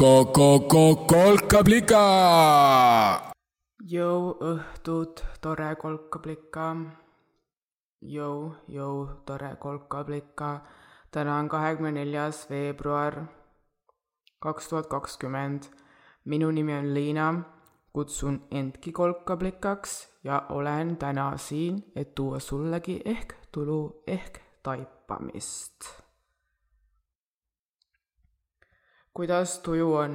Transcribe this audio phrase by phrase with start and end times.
[0.00, 2.00] kolkablika.
[3.84, 6.76] jõuõhtut, tore kolkablika.
[8.00, 10.60] jõu, jõu, tore kolkablika.
[11.10, 13.26] täna on kahekümne neljas veebruar
[14.40, 15.62] kaks tuhat kakskümmend.
[16.24, 17.42] minu nimi on Liina,
[17.92, 26.09] kutsun endki kolkablikaks ja olen täna siin, et tuua sullegi ehk tulu ehk taipamist.
[29.20, 30.12] Kuidas tuju on?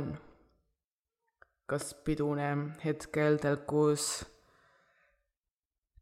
[1.69, 2.47] kas pidune
[2.83, 4.05] hetkel telkus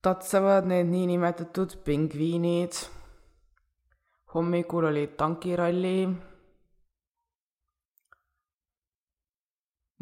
[0.04, 2.74] tatsavad need niinimetatud pingviinid.
[4.34, 5.98] hommikul oli tankiralli.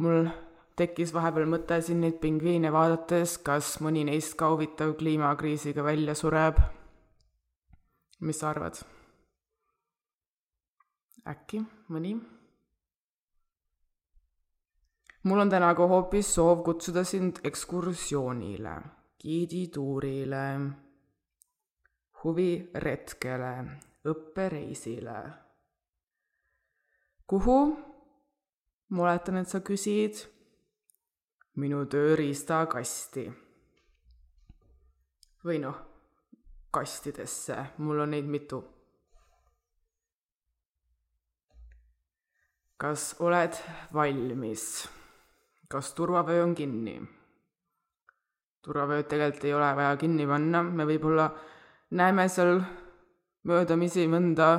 [0.01, 0.29] mul
[0.77, 6.61] tekkis vahepeal mõte siin neid pingviine vaadates, kas mõni neist ka huvitav kliimakriisiga välja sureb.
[8.19, 8.77] mis sa arvad?
[11.33, 12.13] äkki mõni?
[15.23, 18.75] Mul on täna ka hoopis soov kutsuda sind ekskursioonile,
[19.21, 20.45] giidituurile,
[22.23, 23.53] huviretkele,
[24.05, 25.19] õppereisile.
[27.27, 27.57] kuhu?
[28.89, 30.25] ma oletan, et sa küsid
[31.55, 33.31] minu tööriistakasti.
[35.45, 35.77] või noh,
[36.71, 38.63] kastidesse, mul on neid mitu.
[42.81, 43.53] kas oled
[43.93, 44.89] valmis?
[45.71, 46.99] Kas turvavöö on kinni?
[48.61, 51.29] turvavööd tegelikult ei ole vaja kinni panna, me võib-olla
[51.97, 52.59] näeme seal
[53.49, 54.49] möödamisi mõnda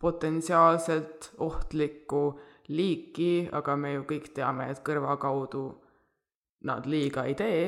[0.00, 2.24] potentsiaalselt ohtlikku
[2.68, 5.64] liiki, aga me ju kõik teame, et kõrva kaudu
[6.68, 7.64] nad liiga ei tee.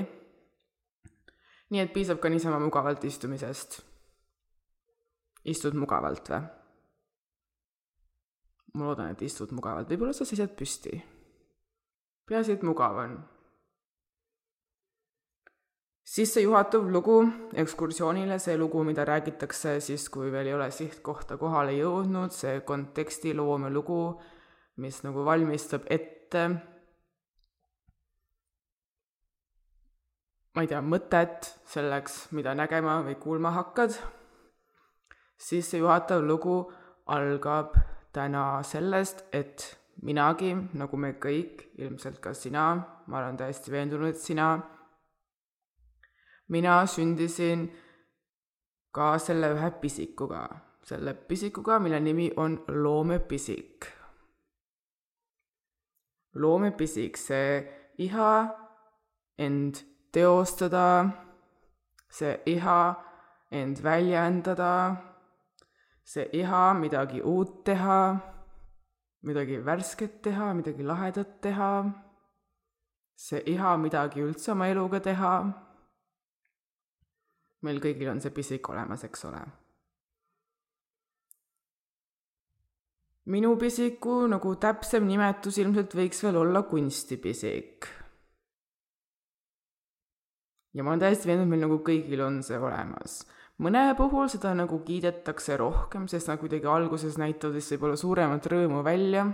[1.71, 3.81] nii et piisab ka niisama mugavalt istumisest.
[5.44, 6.43] istud mugavalt või?
[8.75, 11.16] ma loodan, et istud mugavalt, võib-olla sa seisad püsti
[12.28, 13.16] peaasi, et mugav on.
[16.06, 17.16] sissejuhatav lugu
[17.62, 23.72] ekskursioonile, see lugu, mida räägitakse siis, kui veel ei ole sihtkohta kohale jõudnud, see kontekstiloome
[23.75, 24.00] lugu,
[24.76, 26.47] mis nagu valmistab ette
[30.56, 33.98] ma ei tea, mõtet selleks, mida nägema või kuulma hakkad.
[35.36, 36.72] sissejuhatav lugu
[37.12, 37.75] algab
[38.12, 42.67] täna sellest, et minagi, nagu me kõik, ilmselt ka sina,
[43.07, 44.51] ma olen täiesti veendunud, sina,
[46.53, 47.67] mina sündisin
[48.93, 50.45] ka selle ühe pisikuga,
[50.84, 53.93] selle pisikuga, mille nimi on loomepisik.
[56.37, 57.65] loomepisik, see
[57.99, 58.33] iha
[59.39, 59.78] end
[60.13, 61.09] teostada,
[62.13, 62.81] see iha
[63.51, 64.97] end väljendada,
[66.05, 68.35] see iha midagi uut teha
[69.22, 71.71] midagi värsket teha, midagi lahedat teha,
[73.16, 75.37] see iha midagi üldse oma eluga teha.
[77.66, 79.44] meil kõigil on see pisik olemas, eks ole.
[83.27, 87.88] minu pisiku nagu täpsem nimetus ilmselt võiks veel olla kunstipisik.
[90.75, 93.25] ja ma olen täiesti veendunud, meil nagu kõigil on see olemas
[93.62, 98.83] mõne puhul seda nagu kiidetakse rohkem, sest nad kuidagi alguses näitavad vist võib-olla suuremat rõõmu
[98.84, 99.27] välja.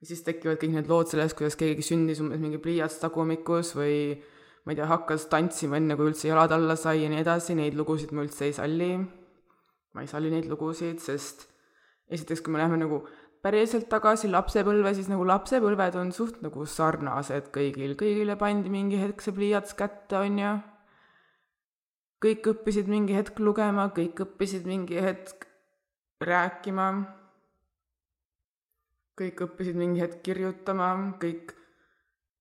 [0.00, 4.20] ja siis tekivad kõik need lood sellest, kuidas keegi sündis umbes mingi pliiats tagumikus või
[4.64, 7.76] ma ei tea, hakkas tantsima enne, kui üldse jalad alla sai ja nii edasi, neid
[7.76, 8.92] lugusid ma üldse ei salli.
[9.94, 11.46] ma ei salli neid lugusid, sest
[12.10, 13.04] esiteks, kui me läheme nagu
[13.44, 19.24] päriselt tagasi lapsepõlve, siis nagu lapsepõlved on suht nagu sarnased kõigil, kõigile pandi mingi hetk
[19.24, 20.54] see pliiats kätte, on ju
[22.24, 25.44] kõik õppisid mingi hetk lugema, kõik õppisid mingi hetk
[26.24, 26.86] rääkima,
[29.18, 30.88] kõik õppisid mingi hetk kirjutama,
[31.20, 31.52] kõik,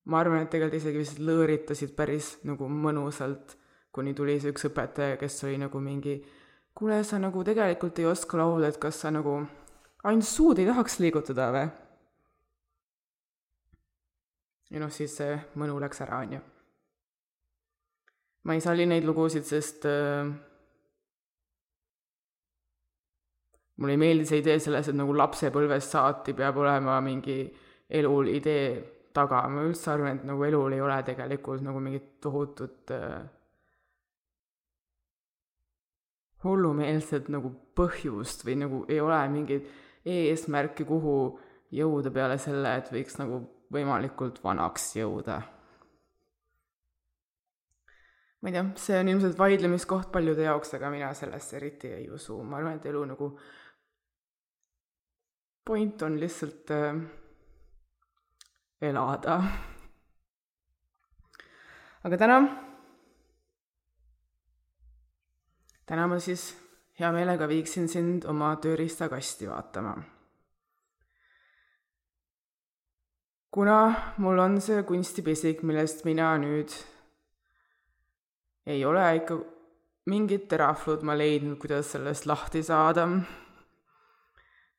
[0.08, 3.58] ma arvan, et tegelikult isegi vist lõõritasid päris nagu mõnusalt,
[3.94, 6.16] kuni tuli see üks õpetaja, kes oli nagu mingi
[6.74, 9.36] kuule, sa nagu tegelikult ei oska laulda, et kas sa nagu
[10.08, 11.68] ainult suud ei tahaks liigutada või?
[14.74, 16.42] ja noh, siis see mõnu läks ära, on ju
[18.44, 20.28] ma ei salli neid lugusid, sest äh,
[23.80, 27.38] mulle ei meeldi see idee selles, et nagu lapsepõlvest saati peab olema mingi
[27.94, 28.68] elul idee
[29.14, 33.24] taga, ma üldse arvan, et nagu elul ei ole tegelikult nagu mingit tohutut äh,
[36.44, 39.70] hullumeelset nagu põhjust või nagu ei ole mingit
[40.04, 41.18] eesmärki, kuhu
[41.74, 43.40] jõuda peale selle, et võiks nagu
[43.74, 45.40] võimalikult vanaks jõuda
[48.44, 52.42] ma ei tea, see on ilmselt vaidlemiskoht paljude jaoks, aga mina sellesse eriti ei usu,
[52.44, 53.30] ma arvan, et elu nagu
[55.64, 57.00] point on lihtsalt äh,
[58.84, 59.40] elada.
[62.04, 62.38] aga täna,
[65.88, 66.50] täna ma siis
[67.00, 69.96] hea meelega viiksin sind oma tööriistakasti vaatama.
[73.54, 73.78] kuna
[74.18, 76.74] mul on see kunstipisik, millest mina nüüd
[78.66, 79.38] ei ole ikka
[80.10, 83.08] mingit teraflud ma leidnud, kuidas sellest lahti saada,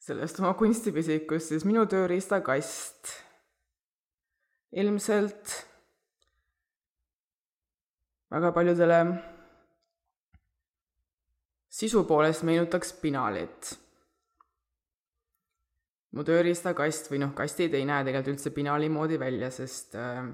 [0.04, 3.14] sellest oma kunstipisikust, siis minu tööriistakast
[4.74, 5.54] ilmselt
[8.34, 8.98] väga paljudele
[11.74, 13.78] sisu poolest meenutaks pinalit.
[16.14, 20.28] mu tööriistakast või noh, kastid ei näe tegelikult üldse pinali moodi välja, sest äh,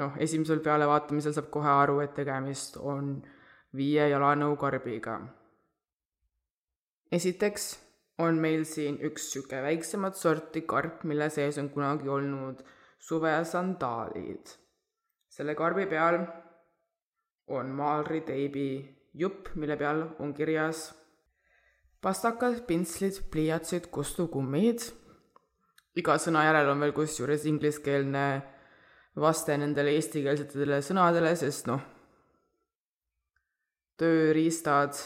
[0.00, 3.16] noh, esimesel pealevaatamisel saab kohe aru, et tegemist on
[3.76, 5.20] viie jalanõukarbiga.
[7.12, 7.66] esiteks
[8.18, 12.64] on meil siin üks niisugune väiksemat sorti karp, mille sees on kunagi olnud
[12.98, 14.56] suvesandaalid.
[15.28, 16.20] selle karbi peal
[17.46, 18.68] on maalriteibi
[19.14, 20.92] jupp, mille peal on kirjas
[22.04, 24.90] pastakad, pintslid, pliiatsid, kustukummid.
[25.96, 28.24] iga sõna järel on veel kusjuures ingliskeelne
[29.20, 31.82] vaste nendele eestikeelsetele sõnadele, sest noh,
[34.00, 34.98] tööriistad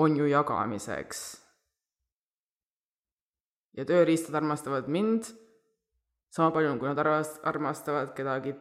[0.00, 1.22] on ju jagamiseks.
[3.72, 5.30] ja tööriistad armastavad mind
[6.32, 8.54] sama palju, kui nad arvast-, armastavad kedagi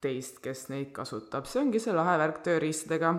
[0.00, 3.16] teist, kes neid kasutab, see ongi see lahe värk tööriistadega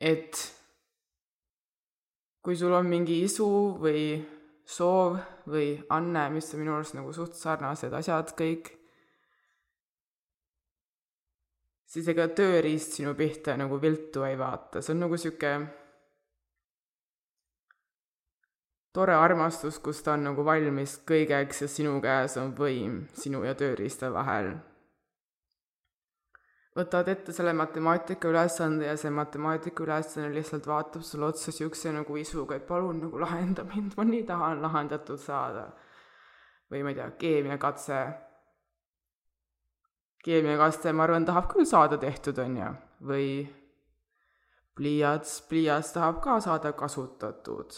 [0.00, 0.36] et
[2.44, 3.48] kui sul on mingi isu
[3.80, 4.02] või
[4.66, 8.72] soov või anne, mis on minu arust nagu suht sarnased asjad kõik,
[11.86, 15.52] siis ega tööriist sinu pihta nagu viltu ei vaata, see on nagu sihuke
[18.96, 23.54] tore armastus, kus ta on nagu valmis kõigeks ja sinu käes on võim sinu ja
[23.54, 24.56] tööriista vahel
[26.76, 32.18] võtad ette selle matemaatika ülesande ja see matemaatika ülesanne lihtsalt vaatab sulle otsa niisuguse nagu
[32.20, 35.70] isuga, et palun nagu lahenda mind, ma nii tahan lahendatud saada.
[36.70, 37.98] või ma ei tea, keemiakatse.
[40.26, 42.70] keemiakatse, ma arvan, tahab küll saada tehtud, on ju,
[43.06, 43.26] või
[44.76, 47.72] pliiats, pliiats tahab ka saada kasutatud.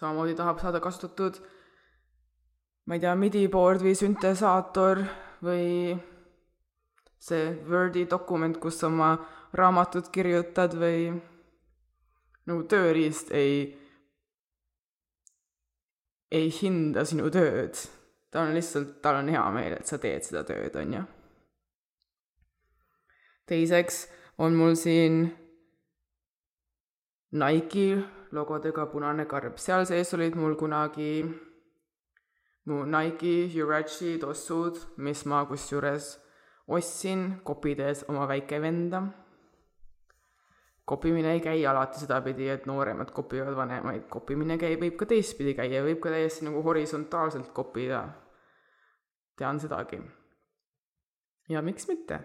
[0.00, 1.42] samamoodi tahab saada kasutatud,
[2.86, 5.02] ma ei tea, midi-board või süntesaator
[5.44, 5.98] või
[7.18, 9.16] see Wordi dokument, kus oma
[9.52, 11.10] raamatut kirjutad või
[12.48, 13.72] nagu tööriist ei,
[16.30, 17.76] ei hinda sinu tööd.
[18.30, 21.02] ta on lihtsalt, tal on hea meel, et sa teed seda tööd, on ju.
[23.48, 24.06] teiseks
[24.38, 25.22] on mul siin
[27.32, 31.24] Nike logodega punane karp, seal sees olid mul kunagi
[32.68, 36.18] mu Nike Huarachi tossud, mis ma kusjuures
[36.68, 39.02] ostsin kopides oma väikevenda.
[40.84, 45.82] kopimine ei käi alati sedapidi, et nooremad kopivad vanemaid, kopimine käib, võib ka teistpidi käia,
[45.84, 48.08] võib ka täiesti nagu horisontaalselt kopida.
[49.36, 50.00] tean sedagi.
[51.48, 52.20] ja miks mitte?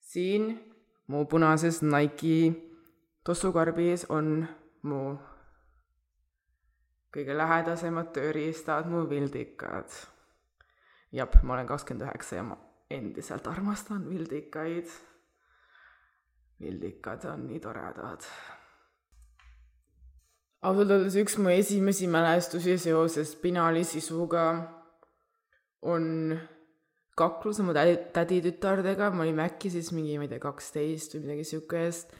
[0.00, 0.74] siin
[1.06, 2.52] mu punases Nike
[3.24, 4.46] tossukarbis on
[4.82, 5.16] mu
[7.12, 10.17] kõige lähedasemad tööriistad, mu vildikad
[11.12, 12.58] jah, ma olen kakskümmend üheksa ja ma
[12.90, 14.88] endiselt armastan vildikaid.
[16.60, 18.24] vildikad on nii toredad.
[20.62, 24.46] ausalt öeldes üks mu esimesi mälestusi seoses Pinali sisuga
[25.82, 26.38] on
[27.18, 31.46] kaklus oma tädi, täditütardega, me olime äkki siis mingi, ma ei tea, kaksteist või midagi
[31.52, 32.14] siukest,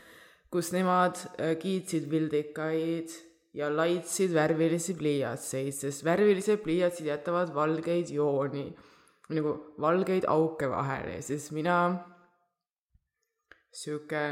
[0.50, 3.14] kus nemad äh, kiitsid vildikaid
[3.59, 8.69] ja laitsid värvilisi pliiatseid, sest värvilised pliiatsid jätavad valgeid jooni,
[9.35, 11.79] nagu valgeid auke vahele siis mina,
[13.75, 14.23] sihuke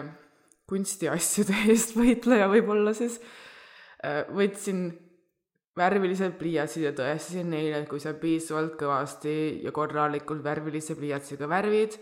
[0.70, 3.18] kunstiasjade eest võitleja võib-olla siis,
[4.06, 4.88] äh, võtsin
[5.76, 9.34] värvilised pliiatsid ja tõestasin neile, et kui sa piisavalt kõvasti
[9.66, 11.98] ja korralikult värvilise pliiatsiga värvid,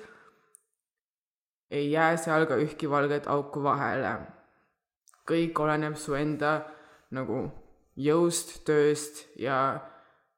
[1.74, 4.14] ei jää seal ka ühtki valget auku vahele.
[5.24, 6.50] kõik oleneb su enda
[7.10, 7.44] nagu
[7.96, 9.80] jõust, tööst ja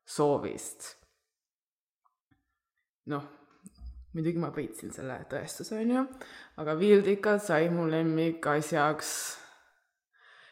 [0.05, 0.95] soovist.
[3.07, 3.23] noh,
[4.15, 6.05] muidugi ma peitsin selle tõestuse, on ju,
[6.59, 9.13] aga Vildikad sai mu lemmikasjaks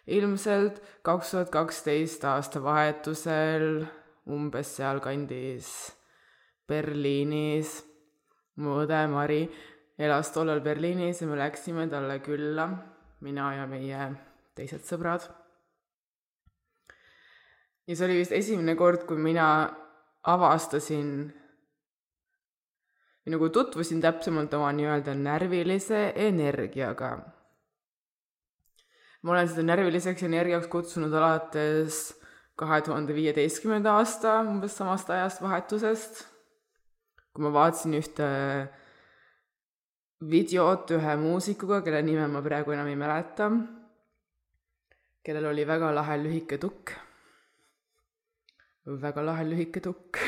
[0.07, 3.85] ilmselt kaks tuhat kaksteist aastavahetusel
[4.31, 5.69] umbes sealkandis
[6.69, 7.83] Berliinis.
[8.57, 9.43] mu õde Mari
[9.99, 12.69] elas tollal Berliinis ja me läksime talle külla.
[13.21, 14.11] mina ja meie
[14.55, 15.44] teised sõbrad.
[17.87, 19.47] Ja see oli vist esimene kord, kui mina
[20.25, 21.15] avastasin
[23.25, 27.17] või nagu tutvusin täpsemalt oma nii-öelda närvilise energiaga.
[29.23, 32.13] ma olen seda närviliseks energiaks kutsunud alates
[32.61, 36.25] kahe tuhande viieteistkümnenda aasta umbes samast ajast vahetusest,
[37.33, 38.29] kui ma vaatasin ühte
[40.31, 43.51] videot ühe muusikuga, kelle nime ma praegu enam ei mäleta,
[45.25, 46.95] kellel oli väga lahe lühike tukk.
[48.87, 50.21] Väga lahe lühike tukk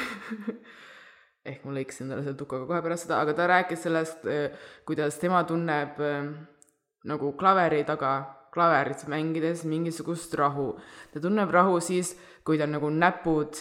[1.50, 4.24] ehk ma lõikasin talle selle tukaga kohe pärast seda, aga ta rääkis sellest,
[4.88, 6.00] kuidas tema tunneb
[7.06, 8.16] nagu klaveri taga,
[8.54, 10.74] klaverit mängides mingisugust rahu.
[11.12, 13.60] ta tunneb rahu siis, kui tal nagu näpud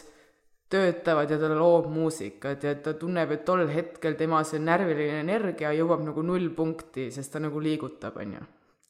[0.70, 5.74] töötavad ja ta loob muusikat ja ta tunneb, et tol hetkel tema see närviline energia
[5.78, 8.48] jõuab nagu nullpunkti, sest ta nagu liigutab, on ju,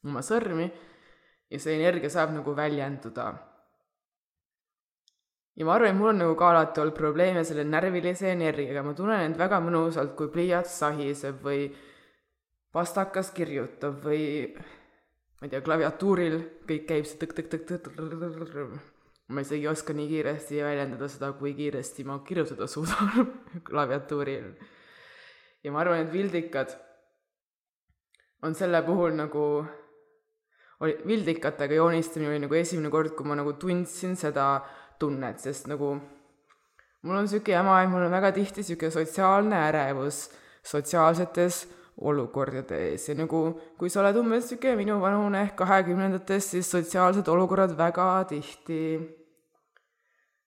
[0.08, 0.70] oma sõrmi
[1.52, 3.28] ja see energia saab nagu väljenduda.
[5.56, 8.96] Ja ma arvan, et mul on nagu ka alati olnud probleeme selle närvilise energiaga, ma
[8.98, 11.70] tunnen end väga mõnusalt, kui pliiats sahiseb või
[12.76, 18.94] pastakas kirjutab või ma ei tea, klaviatuuril kõik käib see tõk-tõk-tõk-tõk-tõk-tõk
[19.28, 23.32] ma isegi ei oska nii kiiresti väljendada seda, kui kiiresti ma kirjutada suudan
[23.68, 24.52] klaviatuuril.
[25.64, 26.76] ja ma arvan, et vildikad
[28.46, 29.66] on selle puhul nagu,
[30.80, 34.62] oli, vildikatega joonistamine oli nagu esimene kord, kui ma nagu tundsin seda
[35.00, 35.96] tunnet, sest nagu
[37.04, 40.30] mul on niisugune jama, et mul on väga tihti niisugune sotsiaalne ärevus
[40.66, 41.66] sotsiaalsetes
[42.02, 43.42] olukordades ja nagu
[43.80, 48.82] kui sa oled umbes niisugune minuvanune ehk kahekümnendates, siis sotsiaalsed olukorrad väga tihti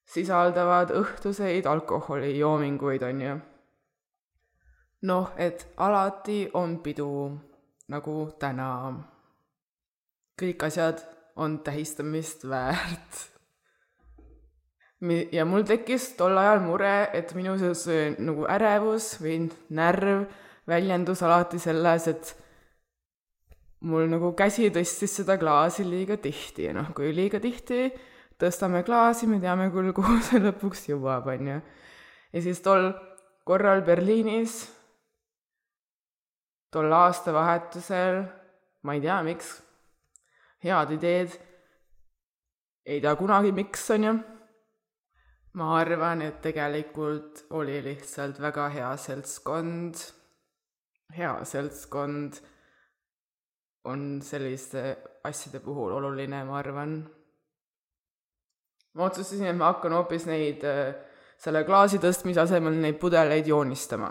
[0.09, 3.35] sisaldavad õhtuseid alkoholijoominguid, on ju.
[5.09, 7.11] noh, et alati on pidu,
[7.87, 8.69] nagu täna.
[10.39, 11.03] kõik asjad
[11.35, 13.28] on tähistamist väärt.
[15.31, 20.25] Ja mul tekkis tol ajal mure, et minu see nagu ärevus või närv
[20.69, 22.33] väljendus alati selles, et
[23.87, 27.87] mul nagu käsi tõstis seda klaasi liiga tihti ja noh, kui liiga tihti
[28.39, 31.61] tõstame klaasi, me teame küll, kuhu see lõpuks jõuab, on ju.
[32.33, 32.91] ja siis tol
[33.47, 34.61] korral Berliinis,
[36.69, 38.19] tol aastavahetusel,
[38.83, 39.55] ma ei tea, miks,
[40.63, 41.39] head ideed,
[42.85, 44.13] ei tea kunagi, miks, on ju
[45.53, 50.01] ma arvan, et tegelikult oli lihtsalt väga hea seltskond
[51.17, 52.39] hea seltskond
[53.89, 57.09] on selliste asjade puhul oluline, ma arvan.
[58.93, 60.93] ma otsustasin, et ma hakkan hoopis neid, äh,
[61.39, 64.09] selle klaasi tõstmise asemel neid pudeleid joonistama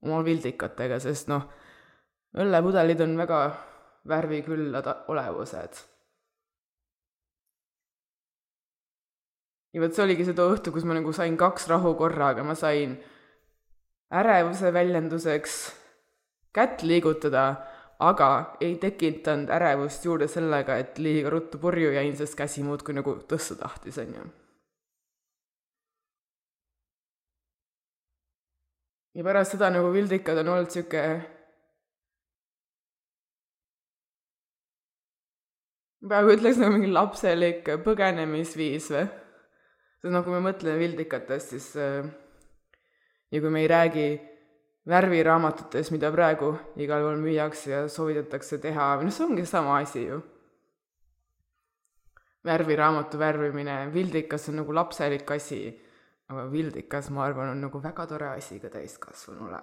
[0.00, 1.44] oma vildikatega, sest noh,
[2.40, 3.40] õllepudelid on väga
[4.08, 5.82] värviküllad olevused.
[9.74, 12.56] Ja vot see oligi see too õhtu, kus ma nagu sain kaks rahu korraga, ma
[12.58, 12.96] sain
[14.10, 15.58] ärevuse väljenduseks
[16.54, 17.44] kätt liigutada,
[18.02, 18.30] aga
[18.64, 23.58] ei tekitanud ärevust juurde sellega, et liiga ruttu purju jäin, sest käsi muudkui nagu tõsta
[23.60, 24.30] tahtis, on ju.
[29.14, 31.00] ja pärast seda nagu vildikad on olnud sihuke
[36.08, 39.08] peaaegu ütleks nagu mingi lapselik põgenemisviis või?
[40.00, 42.08] Sest noh, kui me mõtleme vildikatest, siis äh,
[43.30, 44.08] ja kui me ei räägi
[44.88, 50.20] värviraamatutes, mida praegu igal pool müüakse ja soovitatakse teha, noh, see ongi sama asi ju.
[52.44, 55.60] värviraamatu värvimine, vildikas on nagu lapselik asi,
[56.32, 59.60] aga vildikas, ma arvan, on nagu väga tore asi ka täiskasvanule.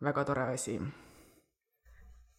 [0.00, 0.80] väga tore asi.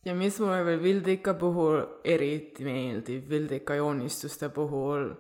[0.06, 5.14] ja mis mulle veel vildika puhul eriti meeldib, vildika joonistuste puhul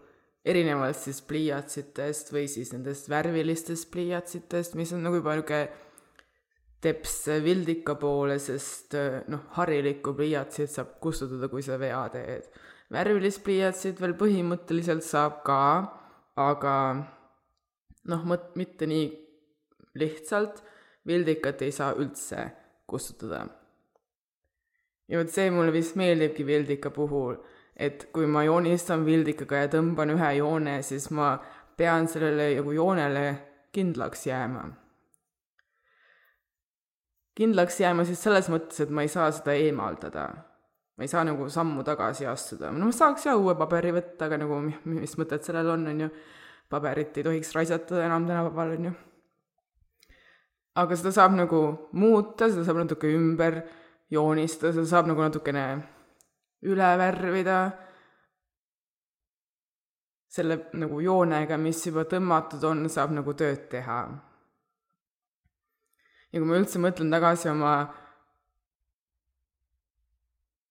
[0.45, 5.65] erinevalt siis pliiatsitest või siis nendest värvilistest pliiatsitest, mis on nagu juba niisugune
[6.85, 8.93] teps vildika poole, sest
[9.31, 12.45] noh, harilikku pliiatsit saab kustutada, kui sa vea teed.
[12.93, 15.61] värvilist pliiatsit veel põhimõtteliselt saab ka,
[16.37, 16.75] aga
[18.11, 19.07] noh, mõt-, mitte nii
[19.97, 20.61] lihtsalt,
[21.07, 22.51] vildikat ei saa üldse
[22.85, 23.47] kustutada.
[25.07, 27.37] ja vot see mulle vist meeldibki vildika puhul
[27.75, 31.35] et kui ma joonistan vildikaga ja tõmban ühe joone, siis ma
[31.77, 33.25] pean sellele nagu joonele
[33.75, 34.63] kindlaks jääma.
[37.35, 40.27] kindlaks jääma siis selles mõttes, et ma ei saa seda eemaldada.
[40.95, 44.37] ma ei saa nagu sammu tagasi astuda, no ma saaks jah uue paberi võtta, aga
[44.39, 46.09] nagu mis mõtet sellel on, on ju,
[46.69, 48.93] paberit ei tohiks raisata enam tänapäeval, on ju.
[50.75, 53.65] aga seda saab nagu muuta, seda saab natuke ümber
[54.09, 55.65] joonistada, seda saab nagu natukene
[56.65, 57.59] üle värvida
[60.35, 63.99] selle nagu joonega, mis juba tõmmatud on, saab nagu tööd teha.
[66.31, 67.75] ja kui ma üldse mõtlen tagasi oma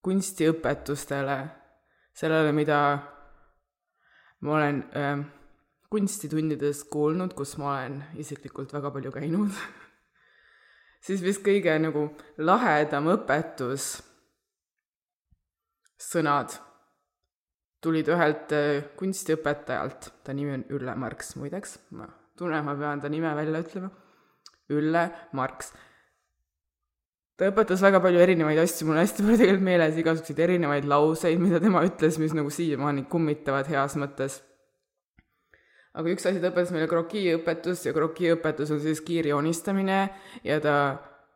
[0.04, 1.38] kunstiõpetustele,
[2.12, 2.80] sellele, mida
[4.44, 5.24] ma olen äh,
[5.88, 9.56] kunstitundides kuulnud, kus ma olen isiklikult väga palju käinud
[11.04, 12.08] siis vist kõige nagu
[12.38, 13.96] lahedam õpetus,
[16.00, 16.58] sõnad.
[17.84, 22.08] Tulid ühelt äh, kunstiõpetajalt, ta nimi on Ülle Marks muideks, ma
[22.38, 23.90] tunnen, ma pean ta nime välja ütlema,
[24.72, 25.04] Ülle
[25.36, 25.74] Marks.
[27.36, 31.40] ta õpetas väga palju erinevaid asju, mul on hästi palju tegelikult meeles igasuguseid erinevaid lauseid,
[31.42, 34.40] mida tema ütles, mis nagu siiamaani kummitavad heas mõttes.
[35.94, 39.98] aga üks asi, ta õpetas meile krokiiõpetus ja krokiiõpetus on siis kiirjoonistamine.
[40.42, 40.76] Ja ta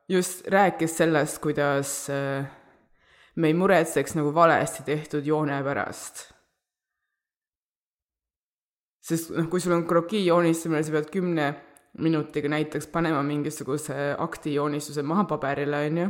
[0.09, 2.49] just rääkis sellest, kuidas äh,
[3.39, 6.27] me ei muretseks nagu valesti tehtud joone pärast
[9.09, 11.49] sest noh, kui sul on krokii joonistamine, sa pead kümne
[12.05, 16.09] minutiga näiteks panema mingisuguse akti joonistuse maha paberile, on ju,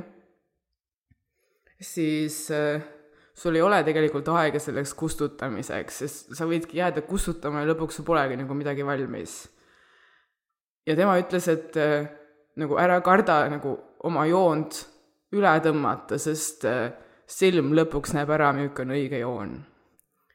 [1.91, 2.83] siis äh,
[3.39, 8.09] sul ei ole tegelikult aega selleks kustutamiseks, sest sa võidki jääda kustutama ja lõpuks sul
[8.09, 9.41] polegi nagu midagi valmis.
[10.87, 12.09] ja tema ütles, et äh,
[12.59, 13.77] nagu ära karda nagu
[14.09, 14.83] oma joont
[15.37, 16.89] üle tõmmata, sest äh,
[17.29, 19.59] silm lõpuks näeb ära, milline on õige joon.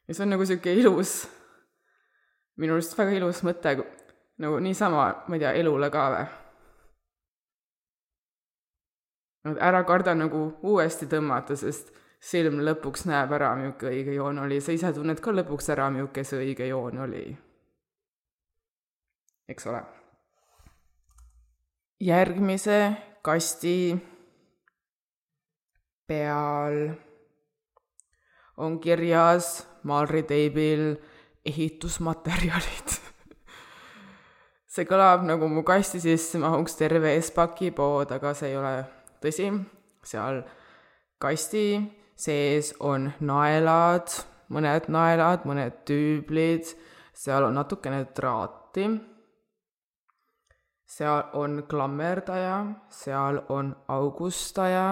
[0.08, 1.24] ja see on nagu niisugune ilus
[2.56, 3.76] minu arust väga ilus mõte,
[4.42, 6.26] nagu niisama, ma ei tea, elule ka või.
[9.60, 11.92] ära karda nagu uuesti tõmmata, sest
[12.24, 16.24] silm lõpuks näeb ära, milline õige joon oli, sa ise tunned ka lõpuks ära, milline
[16.24, 17.26] see õige joon oli.
[19.50, 19.84] eks ole.
[22.04, 22.80] järgmise
[23.24, 23.76] kasti
[26.08, 26.94] peal.
[28.58, 30.94] On kirjas maalriteibil
[31.46, 33.00] ehitusmaterjalid.
[34.74, 38.76] See kõlab nagu mu kasti sisse mahuks terve Espaki pood, aga see ei ole
[39.22, 39.52] tõsi.
[40.04, 40.42] seal
[41.22, 41.66] kasti
[42.18, 44.10] sees on naelad,
[44.54, 46.74] mõned naelad, mõned tüüblid,
[47.14, 48.88] seal on natukene traati,
[50.90, 52.58] seal on klammerdaja,
[52.90, 54.88] seal on augustaja,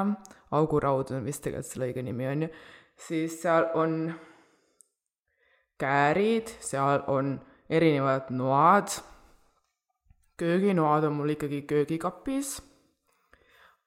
[0.52, 2.50] auguraud on vist tegelikult selle õige nimi, on ju,
[3.08, 3.96] siis seal on
[5.82, 9.02] käärid, seal on erinevad noad.
[10.42, 12.56] kööginoad on mul ikkagi köögikapis,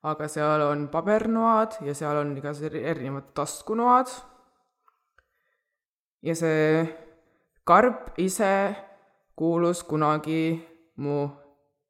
[0.06, 4.08] aga seal on pabernoad ja seal on igasugused erinevad taskunoad.
[6.22, 6.86] ja see
[7.64, 8.76] karp ise
[9.36, 10.62] kuulus kunagi
[10.96, 11.28] mu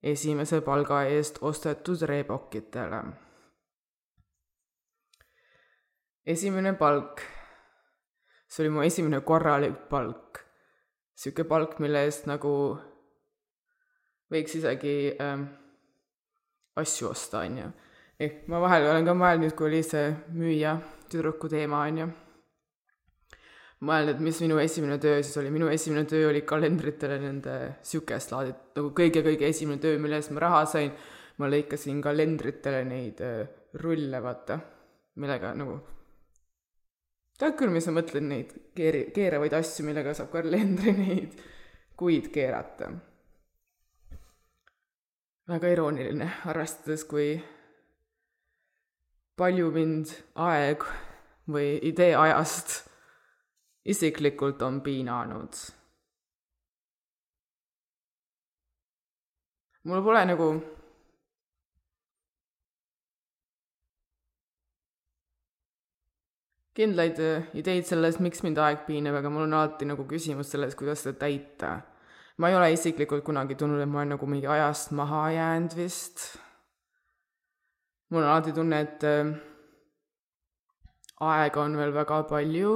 [0.03, 3.24] esimese palga eest ostetud reebokitele.
[6.25, 7.23] Esimene palk
[8.55, 10.39] see oli mu esimene korralik palk.
[11.15, 12.51] niisugune palk, mille eest nagu
[14.31, 15.47] võiks isegi ähm,
[16.79, 17.71] asju osta, on ju.
[18.23, 20.77] ehk ma vahel olen ka mõelnud, kui oli see müüja
[21.11, 22.07] tüdruku teema, on ju,
[23.91, 28.55] mõelnud, mis minu esimene töö siis oli, minu esimene töö oli kalendritele nende niisugust laadi,
[28.79, 30.95] nagu kõige-kõige esimene töö, mille eest ma raha sain,
[31.43, 33.43] ma lõikasin kalendritele neid äh,
[33.83, 34.61] rulle, vaata,
[35.19, 35.81] millega nagu
[37.39, 41.41] tead küll, mis ma mõtlen, neid keeri-, keeravaid asju, millega saab kalendri neid
[41.99, 42.93] kuid keerata.
[45.49, 47.35] väga irooniline, arvestades, kui
[49.37, 50.87] palju mind aeg
[51.51, 52.79] või idee ajast
[53.85, 55.65] isiklikult on piinanud.
[59.85, 60.47] mul pole nagu
[66.75, 70.75] kindlaid äh, ideid sellest, miks mind aeg piinab, aga mul on alati nagu küsimus selles,
[70.79, 71.81] kuidas seda täita.
[72.39, 76.25] ma ei ole isiklikult kunagi tundnud, et ma olen nagu mingi ajast maha jäänud vist.
[78.11, 79.35] mul on alati tunne, et äh,
[81.21, 82.73] aega on veel väga palju.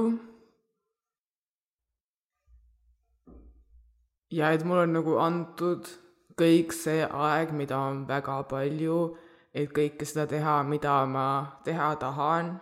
[4.31, 5.91] ja et mul on nagu antud
[6.39, 9.17] kõik see aeg, mida on väga palju,
[9.51, 11.27] et kõike seda teha, mida ma
[11.65, 12.55] teha tahan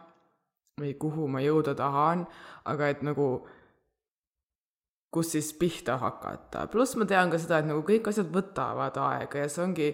[0.78, 2.22] või kuhu ma jõuda tahan,
[2.70, 3.28] aga et nagu
[5.14, 9.42] kus siis pihta hakata, pluss ma tean ka seda, et nagu kõik asjad võtavad aega
[9.42, 9.88] ja see ongi,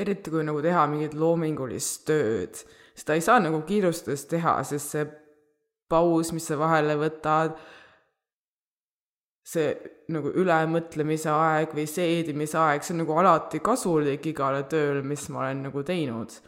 [0.00, 2.62] eriti kui nagu teha mingit loomingulist tööd,
[2.96, 5.04] seda ei saa nagu kiirustades teha, sest see
[5.92, 7.58] paus, mis sa vahele võtad,
[9.44, 9.74] see
[10.14, 15.44] nagu ülemõtlemise aeg või seedimise aeg, see on nagu alati kasulik igale tööle, mis ma
[15.44, 16.40] olen nagu teinud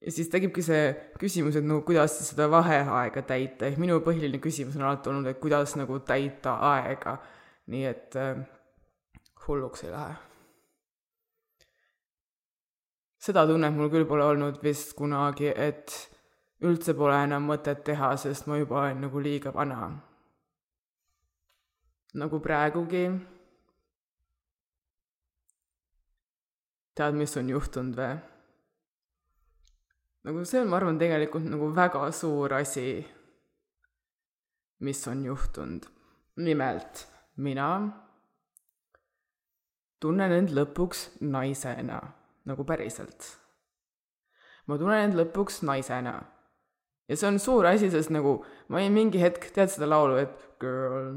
[0.00, 4.76] ja siis tekibki see küsimus, et no kuidas seda vaheaega täita, ehk minu põhiline küsimus
[4.78, 7.18] on alati olnud, et kuidas nagu täita aega.
[7.66, 8.36] nii et äh,
[9.46, 10.14] hulluks ei lähe.
[13.26, 15.94] seda tunnet mul küll pole olnud vist kunagi, et
[16.62, 19.90] üldse pole enam mõtet teha, sest ma juba olen nagu liiga vana.
[22.14, 23.08] nagu praegugi.
[26.96, 28.35] tead, mis on juhtunud või?
[30.26, 32.88] Nagu see on, ma arvan, tegelikult nagu väga suur asi,
[34.82, 35.86] mis on juhtunud.
[36.36, 37.06] nimelt,
[37.40, 37.68] mina
[40.02, 42.00] tunnen end lõpuks naisena,
[42.44, 43.28] nagu päriselt.
[44.66, 46.16] ma tunnen end lõpuks naisena.
[47.08, 50.34] ja see on suur asi, sest nagu ma olin mingi hetk, tead seda laulu, et
[50.58, 51.14] girl,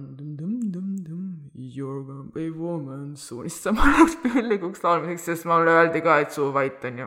[1.55, 6.19] you are gonna be woman soon, issand, ma läks püllikuks laulmiseks, sest mulle öeldi ka,
[6.21, 7.01] et suu vait on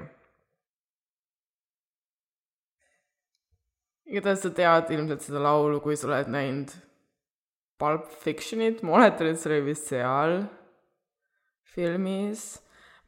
[4.12, 6.72] igatahes sa tead ilmselt seda laulu, kui sa oled näinud
[7.81, 10.42] Pulp Fictionit, ma oletan, et see oli vist seal
[11.72, 12.61] filmis.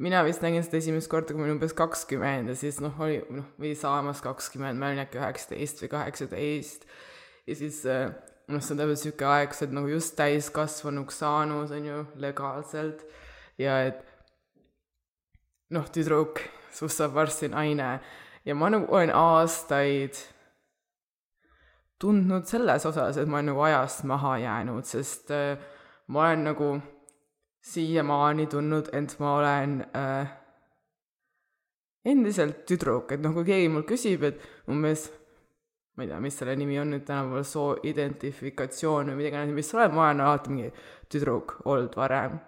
[0.03, 3.21] mina vist nägin seda esimest korda, kui ma olin umbes kakskümmend ja siis noh, oli
[3.31, 6.89] noh, või saamas kakskümmend, ma olin äkki üheksateist või kaheksateist.
[7.47, 8.09] ja siis äh,
[8.49, 13.05] noh, see on täpselt sihuke aeg, sa oled nagu just täiskasvanuks saanud, on ju, legaalselt.
[13.61, 14.03] ja et
[15.71, 16.43] noh, tüdruk,
[16.75, 17.99] sust saab varsti naine
[18.45, 20.19] ja ma nagu olen aastaid
[22.01, 25.59] tundnud selles osas, et ma olen nagu ajast maha jäänud, sest äh,
[26.09, 26.71] ma olen nagu
[27.65, 30.33] siiamaani tundnud, et ma olen äh,
[32.05, 35.09] endiselt tüdruk, et noh, kui keegi mul küsib, et umbes
[35.95, 39.71] ma ei tea, mis selle nimi on nüüd tänapäeval, soo identifikatsioon või mida iganes, mis
[39.71, 40.71] sa oled, ma olen alati mingi
[41.13, 42.41] tüdruk olnud varem.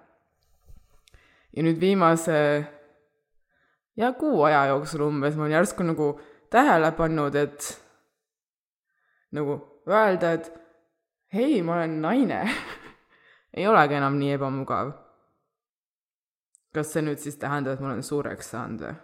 [1.57, 2.39] ja nüüd viimase
[3.97, 6.09] ja kuu aja jooksul umbes ma olen järsku nagu
[6.51, 7.86] tähele pannud, et
[9.33, 9.59] nagu
[9.89, 10.53] öelda, et
[11.33, 12.45] hei, ma olen naine
[13.57, 14.93] ei olegi enam nii ebamugav.
[16.75, 18.97] kas see nüüd siis tähendab, et ma olen suureks saanud või?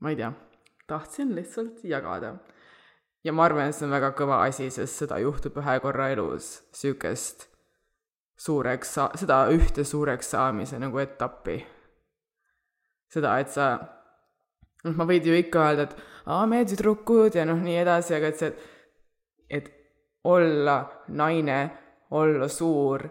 [0.00, 0.32] ma ei tea,
[0.88, 2.34] tahtsin lihtsalt jagada.
[3.24, 6.60] ja ma arvan, et see on väga kõva asi, sest seda juhtub ühe korra elus,
[6.72, 7.50] sihukest
[8.40, 11.60] suureks saa-, seda ühte suureks saamise nagu etappi.
[13.12, 13.70] seda, et sa
[14.84, 15.96] noh, ma võin ju ikka öelda, et
[16.30, 18.52] aa, me tüdrukud ja noh, nii edasi, aga et see,
[19.50, 19.70] et
[20.24, 20.76] olla
[21.08, 21.58] naine,
[22.16, 23.04] olla suur,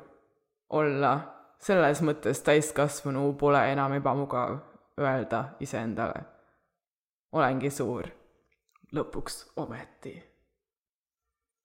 [0.77, 1.13] olla
[1.59, 4.57] selles mõttes täiskasvanu pole enam ebamugav
[4.99, 6.25] öelda iseendale.
[7.31, 8.07] olengi suur,
[8.95, 10.15] lõpuks ometi.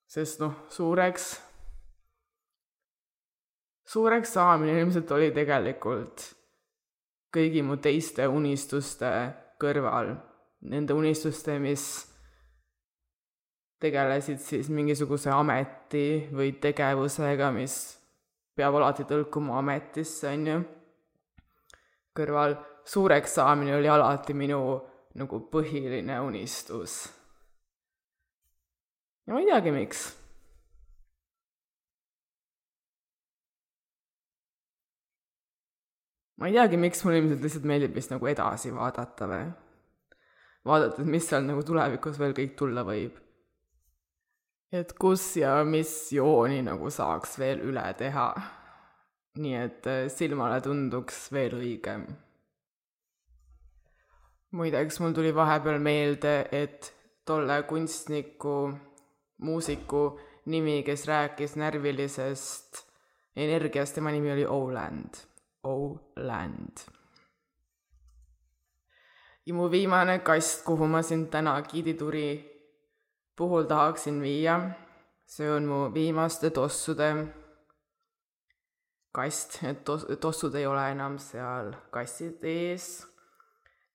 [0.07, 1.41] sest noh, suureks,
[3.85, 6.29] suureks saamine ilmselt oli tegelikult
[7.35, 9.09] kõigi mu teiste unistuste
[9.61, 10.13] kõrval,
[10.71, 11.85] nende unistuste, mis
[13.81, 17.77] tegelesid siis mingisuguse ameti või tegevusega, mis
[18.55, 20.59] peab alati tõlkuma ametisse, on ju.
[22.15, 22.55] kõrval
[22.87, 24.59] suureks saamine oli alati minu
[25.15, 27.09] nagu põhiline unistus.
[29.27, 30.24] ja ma ei teagi, miks
[36.37, 39.45] ma ei teagi, miks mulle ilmselt lihtsalt meeldib vist nagu edasi vaadata või
[40.65, 43.21] vaadata, et mis seal nagu tulevikus veel kõik tulla võib.
[44.75, 48.27] et kus ja mis jooni nagu saaks veel üle teha.
[49.35, 52.05] nii et äh, silmale tunduks veel õigem.
[54.51, 56.91] muideks, mul tuli vahepeal meelde, et
[57.25, 58.73] tolle kunstniku,
[59.37, 60.03] muusiku
[60.45, 62.83] nimi, kes rääkis närvilisest
[63.35, 65.34] energiast, tema nimi oli Oland
[65.65, 66.77] O-Land.
[69.45, 72.29] ja mu viimane kast, kuhu ma sind täna giidituri
[73.35, 74.55] puhul tahaksin viia,
[75.25, 77.09] see on mu viimaste tossude
[79.13, 83.05] kast, et tos-, tossud ei ole enam seal kastid ees.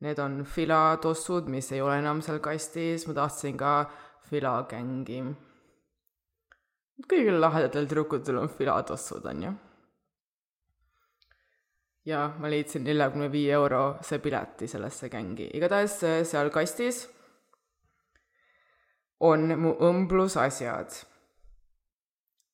[0.01, 3.73] Need on filatossud, mis ei ole enam seal kasti ees, ma tahtsin ka
[4.31, 5.23] filagängi.
[7.11, 9.53] kõigil lahedatel tüdrukutel on filatossud, on ju
[12.07, 15.51] ja ma leidsin neljakümne viie eurose pileti sellesse gängi.
[15.55, 17.09] igatahes seal kastis
[19.21, 20.91] on mu õmblusasjad.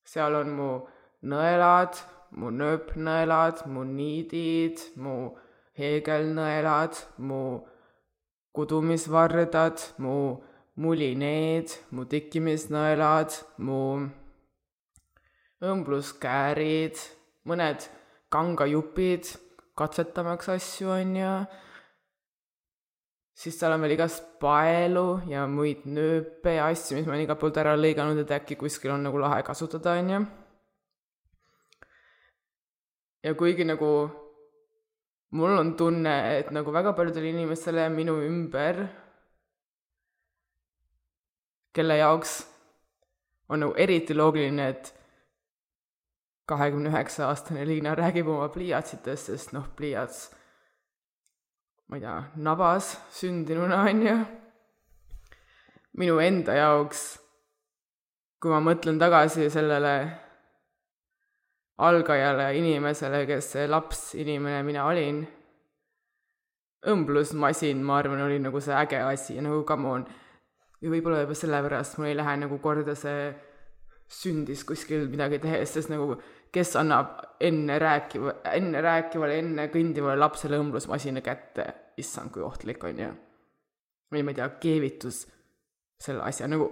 [0.06, 0.70] seal on mu
[1.22, 1.98] nõelad,
[2.38, 5.36] mu nööpnõelad, mu niidid, mu
[5.78, 7.40] heegelnõelad, mu
[8.54, 10.16] kudumisvardad, mu
[10.76, 13.80] mulineed, mu tikkimisnõelad, mu
[15.66, 17.00] õmbluskäärid,
[17.48, 17.88] mõned
[18.32, 19.30] kangajupid
[19.76, 21.32] katsetamaks asju, on ju.
[23.36, 27.40] siis tal on veel igast paelu ja muid nööpe ja asju, mis ma olen igalt
[27.40, 30.22] poolt ära lõiganud, et äkki kuskil on nagu lahe kasutada, on ju.
[33.28, 33.92] ja kuigi nagu
[35.36, 38.86] mul on tunne, et nagu väga paljudele inimestele minu ümber,
[41.76, 42.38] kelle jaoks
[43.48, 44.95] on nagu eriti loogiline, et
[46.46, 50.28] kahekümne üheksa aastane Liina räägib oma pliiatsitest, sest noh, pliiats
[51.88, 54.16] ma ei tea, nabas sündinuna, on ju.
[55.96, 57.02] minu enda jaoks,
[58.42, 59.94] kui ma mõtlen tagasi sellele
[61.78, 65.22] algajale inimesele, kes see laps inimene mina olin,
[66.90, 70.06] õmblusmasin, ma arvan, oli nagu see äge asi, nagu come on.
[70.82, 73.30] ja võib-olla juba sellepärast mul ei lähe nagu korda see
[74.08, 76.16] sündis kuskil midagi tehes, sest nagu
[76.54, 81.66] kes annab enne rääkiva, enne rääkivale, enne kõndivale lapsele õmblusmasina kätte,
[82.00, 83.12] issand, kui ohtlik on ju.
[84.12, 85.24] või ma ei tea, keevitus
[86.00, 86.68] selle asja, nagu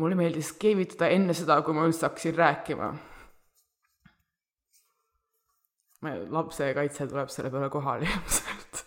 [0.00, 2.92] mulle meeldis keevitada enne seda, kui ma üldse hakkasin rääkima.
[6.32, 8.78] lapsekaitse tuleb selle peale kohale ilmselt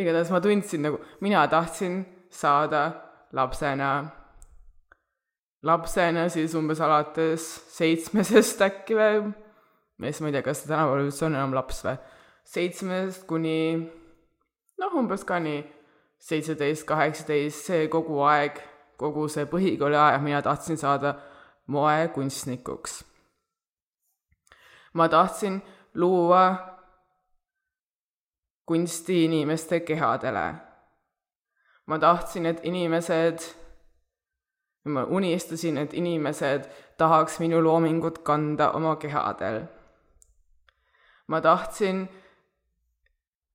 [0.00, 3.90] igatahes ma tundsin nagu, mina tahtsin saada lapsena
[5.66, 9.32] lapsena siis umbes alates seitsmesest äkki või,
[9.98, 11.96] ja siis ma ei tea, kas tänapäeval üldse on enam laps või,
[12.46, 13.58] seitsmest kuni
[14.78, 15.64] noh, umbes ka nii
[16.26, 18.60] seitseteist, kaheksateist, see kogu aeg,
[19.00, 21.16] kogu see põhikooli aeg mina tahtsin saada
[21.72, 23.04] moekunstnikuks.
[24.96, 25.60] ma tahtsin
[25.94, 26.44] luua
[28.66, 30.65] kunsti inimeste kehadele.
[31.86, 33.46] Ma tahtsin, et inimesed
[34.86, 36.68] ma unistasin, et inimesed
[36.98, 39.66] tahaks minu loomingut kanda oma kehadel.
[41.26, 42.08] ma tahtsin,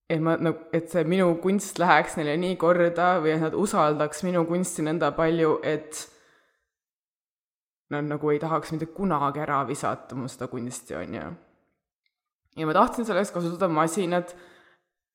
[0.09, 4.25] et ma nagu, et see minu kunst läheks neile nii korda või et nad usaldaks
[4.27, 6.01] minu kunsti nõnda palju, et
[7.95, 11.29] nad nagu ei tahaks mitte kunagi ära visata mu seda kunsti, on ju.
[12.59, 14.35] ja ma tahtsin selleks kasutada masinat,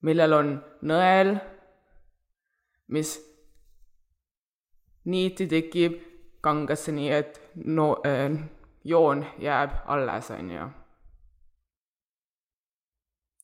[0.01, 0.57] millel on
[0.89, 1.37] nõel,
[2.89, 3.17] mis
[5.05, 6.01] niiti tekib
[6.41, 8.35] kangasse nii, et no äh,
[8.85, 10.67] joon jääb alles, on ju.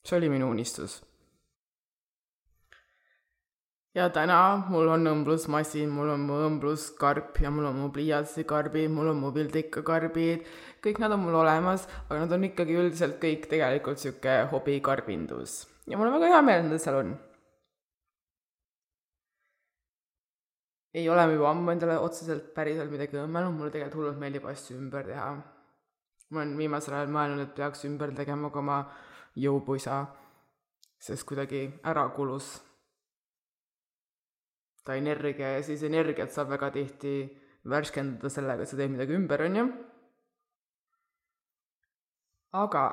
[0.05, 1.03] see oli minu unistus.
[3.95, 9.11] ja täna mul on õmblusmasin, mul on mu õmbluskarp ja mul on mu pliiatsikarbid, mul
[9.13, 10.47] on mu pildikakarbid,
[10.85, 15.67] kõik nad on mul olemas, aga nad on ikkagi üldiselt kõik tegelikult niisugune hobikarbindus.
[15.87, 17.15] ja mul on väga hea meel, et nad seal on
[20.95, 24.77] ei ole ma juba ammu endale otseselt päriselt midagi õmmelnud, mulle tegelikult hullult meeldib asju
[24.77, 25.31] ümber teha.
[26.33, 28.79] ma olen viimasel ajal mõelnud, et peaks ümber tegema ka oma
[29.37, 29.99] jõupuisa,
[31.01, 32.55] sest kuidagi ära kulus
[34.85, 37.15] ta energia ja siis energiat saab väga tihti
[37.69, 39.67] värskendada sellega, et sa teed midagi ümber, on ju.
[42.53, 42.85] aga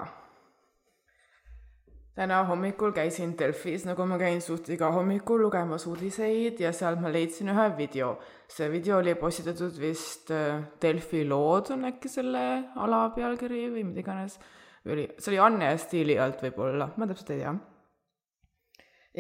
[2.19, 7.12] täna hommikul käisin Delfis, nagu ma käin suht iga hommikul lugemas uudiseid ja sealt ma
[7.13, 8.17] leidsin ühe video.
[8.49, 12.41] see video oli postitatud vist äh, Delfi lood on äkki selle
[12.75, 14.36] alapealkiri või mida iganes.
[14.84, 17.55] või oli, see oli Anne stiili alt võib-olla, ma täpselt ei tea.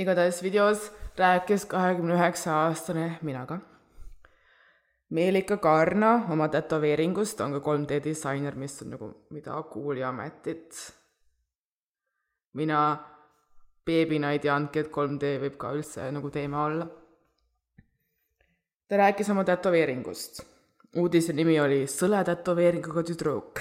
[0.03, 3.61] igatahes videos rääkis kahekümne üheksa aastane minaga.
[5.09, 10.98] Meelika Kaarna oma tätoveeringust on ka 3D disainer, mis on nagu mida kuuljametit
[12.53, 12.97] mina
[13.85, 16.87] beebina ei teadnudki, et 3D võib ka üldse nagu teema olla.
[18.87, 20.41] ta rääkis oma tätoveeringust.
[20.97, 23.59] uudise nimi oli Sõle tätoveeringuga tüdruk.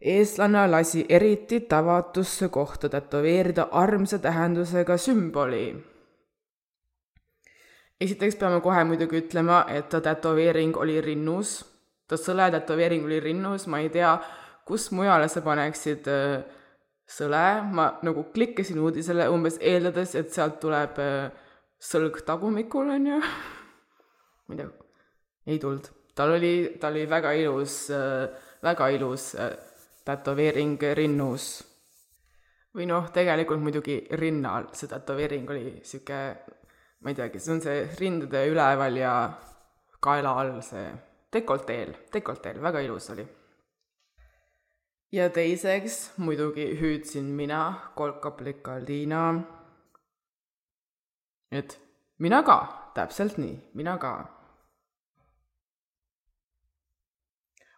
[0.00, 5.76] eestlane lasi eriti tavatusse kohta tätoveerida armsa tähendusega sümboli.
[8.00, 11.64] esiteks peame kohe muidugi ütlema, et ta tätoveering oli rinnus,
[12.08, 14.18] ta sõle tätoveering oli rinnus, ma ei tea,
[14.64, 16.55] kus mujale sa paneksid äh,
[17.06, 21.30] sõle, ma nagu klikkasin uudisele umbes eeldades, et sealt tuleb äh,
[21.78, 23.20] sõlg tagumikul, on ju.
[24.46, 24.68] ma ei tea,
[25.46, 25.88] ei tulnud.
[26.16, 28.26] tal oli, tal oli väga ilus, äh,
[28.62, 29.54] väga ilus äh,
[30.06, 31.64] tätoveering rinnus.
[32.76, 36.20] või noh, tegelikult muidugi rinnal, see tätoveering oli sihuke,
[37.00, 39.14] ma ei teagi, see on see rindade üleval ja
[40.02, 40.90] kaela all see
[41.32, 43.24] dekolteel, dekolteel, väga ilus oli
[45.12, 49.34] ja teiseks muidugi hüüdsin mina, kolkaplika Liina,
[51.52, 51.80] et
[52.18, 52.58] mina ka,
[52.94, 54.32] täpselt nii, mina ka.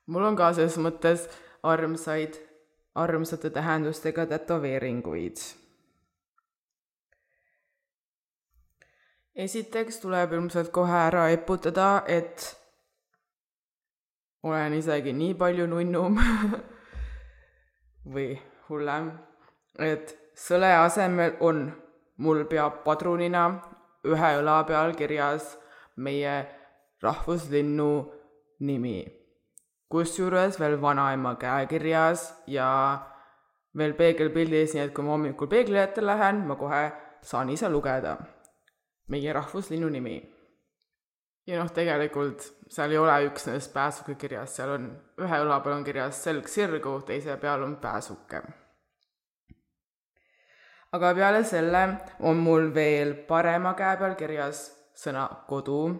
[0.06, 1.26] mul on ka selles mõttes
[1.62, 2.38] armsaid,
[2.94, 5.36] armsate tähendustega tätoveeringuid.
[9.34, 12.56] esiteks tuleb ilmselt kohe ära eputada, et
[14.42, 16.18] olen isegi nii palju nunnum
[18.12, 19.10] või hullem,
[19.78, 21.66] et sõle asemel on
[22.18, 23.44] mul peab padrunina
[24.06, 25.56] ühe õla peal kirjas
[25.96, 26.46] meie
[27.02, 27.92] rahvuslinnu
[28.60, 28.98] nimi.
[29.88, 32.68] kusjuures veel vanaema käekirjas ja
[33.76, 36.82] veel peegelpildis, nii et kui ma hommikul peegli ette lähen, ma kohe
[37.22, 38.16] saan ise lugeda
[39.08, 40.37] meie rahvuslinnu nimi.
[41.48, 44.88] Ja noh, tegelikult seal ei ole üksnes pääsuke kirjas, seal on
[45.24, 48.42] ühe õla peal on kirjas selg sirgu, teise peal on pääsuke.
[50.92, 51.82] aga peale selle
[52.20, 55.96] on mul veel parema käe peal kirjas sõna kodu.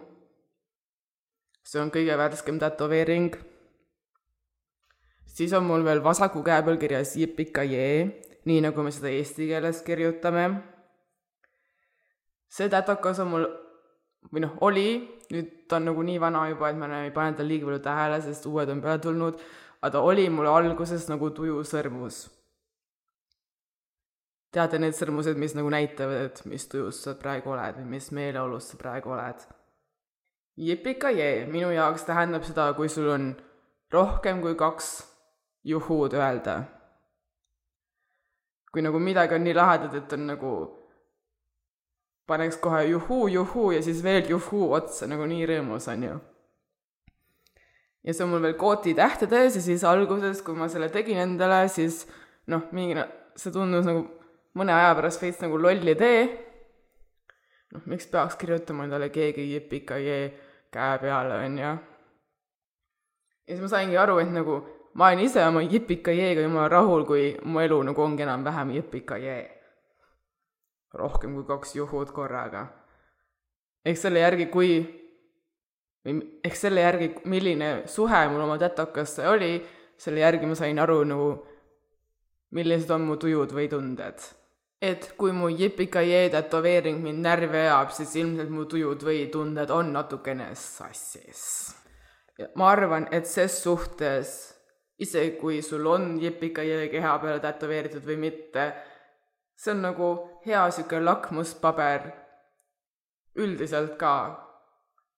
[1.63, 3.33] see on kõige värskem tätoveering.
[5.25, 9.81] siis on mul veel vasaku käe peal kirjas jipika-jee, nii nagu me seda eesti keeles
[9.81, 10.45] kirjutame.
[12.49, 13.49] see tätokas on mul
[14.33, 14.89] või noh, oli,
[15.33, 18.19] nüüd ta on nagu nii vana juba, et ma ei pane tal liiga palju tähele,
[18.25, 19.39] sest uued on peale tulnud,
[19.81, 22.27] aga ta oli mul alguses nagu tuju sõrmus.
[24.51, 28.71] teate need sõrmused, mis nagu näitavad, et mis tujus sa praegu oled või mis meeleolus
[28.71, 29.45] sa praegu oled?
[30.59, 33.29] jipika-jee minu jaoks tähendab seda, kui sul on
[33.93, 34.89] rohkem kui kaks
[35.63, 36.63] juhud öelda.
[38.71, 40.78] kui nagu midagi on nii lahedat, et on nagu
[42.29, 46.19] paneks kohe juhuu, juhuu ja siis veel juhuu otsa, nagu nii rõõmus, on ju.
[48.05, 51.65] ja see on mul veel kooti tähtedes ja siis alguses, kui ma selle tegin endale,
[51.73, 52.05] siis
[52.47, 53.01] noh, mingi,
[53.39, 54.05] see tundus nagu
[54.57, 56.23] mõne aja pärast veits nagu loll idee.
[57.73, 60.25] noh, miks peaks kirjutama endale keegi jipika-jee
[60.73, 61.75] käe peale, on ju.
[63.45, 64.61] ja siis ma saingi aru, et nagu
[64.93, 69.58] ma olen ise oma jipika-jeega jumala rahul, kui mu elu nagu ongi enam-vähem jipika-jee
[70.93, 72.67] rohkem kui kaks juhud korraga.
[73.85, 74.71] eks selle järgi, kui,
[76.43, 79.53] eks selle järgi, milline suhe mul oma tätokasse oli,
[79.97, 81.29] selle järgi ma sain aru nagu,
[82.55, 84.19] millised on mu tujud või tunded.
[84.81, 89.91] et kui mu jipika-jee tätoveering mind närvi ajab, siis ilmselt mu tujud või tunded on
[89.93, 91.75] natukene sassis.
[92.55, 94.37] ma arvan, et ses suhtes,
[94.99, 98.71] isegi kui sul on jipika-jee keha peale tätoveeritud või mitte,
[99.59, 100.09] see on nagu
[100.45, 102.07] hea sihuke lakmuspaber
[103.35, 104.45] üldiselt ka.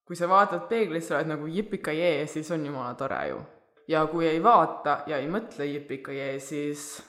[0.06, 3.40] kui sa vaatad peeglisse, oled nagu jipika-jee, siis on jumala tore ju.
[3.88, 7.04] ja kui ei vaata ja ei mõtle jipika-jee, siis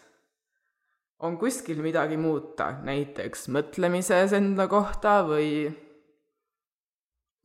[1.22, 5.70] on kuskil midagi muuta, näiteks mõtlemises enda kohta või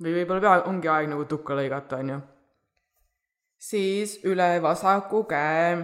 [0.03, 2.21] või võib-olla pea, ongi aeg nagu tukka lõigata, on ju.
[3.57, 5.77] siis üle vasaku käe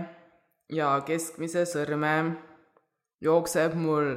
[0.69, 2.17] ja keskmise sõrme
[3.23, 4.15] jookseb mul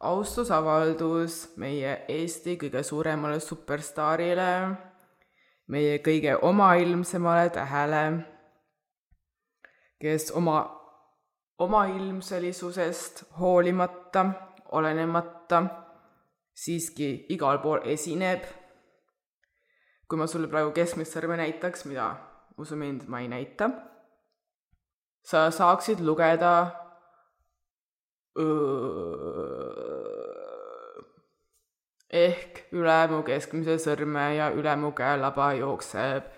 [0.00, 4.50] austusavaldus meie Eesti kõige suuremale superstaarile,
[5.70, 8.04] meie kõige omailmsemale tähele,
[10.00, 10.58] kes oma
[11.60, 14.24] omailmselisusest hoolimata,
[14.72, 15.62] olenemata
[16.54, 18.44] siiski igal pool esineb.
[20.08, 22.08] kui ma sulle praegu keskmist sõrme näitaks, mida
[22.58, 23.68] usu mind, ma ei näita,
[25.22, 26.50] sa saaksid lugeda
[32.10, 36.28] ehk üle mu keskmise sõrme ja üle mu käelaba jookseb.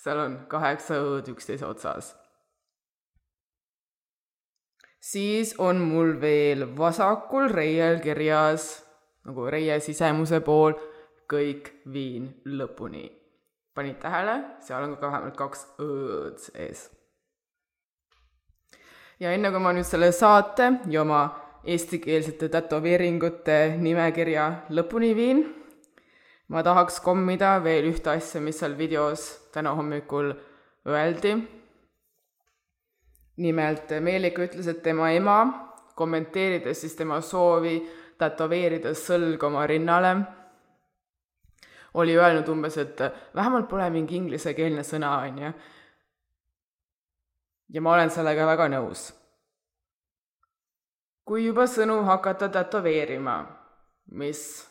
[0.00, 2.16] Seal on kaheksa õõd üksteise otsas.
[5.00, 8.84] siis on mul veel vasakul reiel kirjas
[9.24, 10.76] nagu reie sisemuse pool
[11.30, 13.19] kõik viin lõpuni
[13.80, 16.90] panid tähele, seal on ka vähemalt kaks õ-d sees.
[19.20, 21.20] ja enne kui ma nüüd selle saate ja oma
[21.64, 24.44] eestikeelsete tätoveeringute nimekirja
[24.76, 25.40] lõpuni viin,
[26.52, 29.24] ma tahaks kommida veel ühte asja, mis seal videos
[29.54, 30.34] täna hommikul
[30.88, 31.32] öeldi.
[33.40, 35.38] nimelt Meelika ütles, et tema ema,
[35.96, 37.78] kommenteerides siis tema soovi
[38.20, 40.12] tätoveerida sõlg oma rinnale
[41.94, 43.00] oli öelnud umbes, et
[43.34, 45.52] vähemalt pole mingi inglisekeelne sõna, on ju.
[47.70, 49.10] ja ma olen sellega väga nõus.
[51.24, 53.36] kui juba sõnu hakata tätoveerima,
[54.10, 54.66] mis